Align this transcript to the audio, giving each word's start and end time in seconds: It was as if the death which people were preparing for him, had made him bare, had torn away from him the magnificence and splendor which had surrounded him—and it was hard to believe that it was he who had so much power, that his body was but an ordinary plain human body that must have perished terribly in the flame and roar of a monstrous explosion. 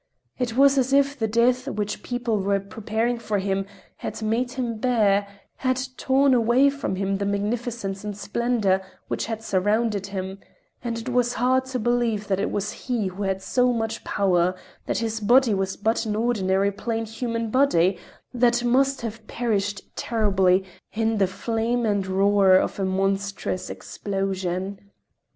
It 0.39 0.57
was 0.57 0.79
as 0.79 0.93
if 0.93 1.19
the 1.19 1.27
death 1.27 1.67
which 1.67 2.01
people 2.01 2.39
were 2.39 2.59
preparing 2.59 3.19
for 3.19 3.37
him, 3.37 3.67
had 3.97 4.19
made 4.23 4.53
him 4.53 4.79
bare, 4.79 5.27
had 5.57 5.79
torn 5.95 6.33
away 6.33 6.71
from 6.71 6.95
him 6.95 7.17
the 7.19 7.25
magnificence 7.27 8.03
and 8.03 8.17
splendor 8.17 8.81
which 9.09 9.27
had 9.27 9.43
surrounded 9.43 10.07
him—and 10.07 10.97
it 10.97 11.09
was 11.09 11.35
hard 11.35 11.65
to 11.65 11.77
believe 11.77 12.29
that 12.29 12.39
it 12.39 12.49
was 12.49 12.71
he 12.71 13.09
who 13.09 13.21
had 13.21 13.43
so 13.43 13.71
much 13.71 14.03
power, 14.03 14.55
that 14.87 14.97
his 14.97 15.19
body 15.19 15.53
was 15.53 15.77
but 15.77 16.03
an 16.07 16.15
ordinary 16.15 16.71
plain 16.71 17.05
human 17.05 17.51
body 17.51 17.99
that 18.33 18.63
must 18.63 19.01
have 19.01 19.27
perished 19.27 19.83
terribly 19.95 20.63
in 20.93 21.19
the 21.19 21.27
flame 21.27 21.85
and 21.85 22.07
roar 22.07 22.55
of 22.55 22.79
a 22.79 22.85
monstrous 22.85 23.69
explosion. 23.69 24.79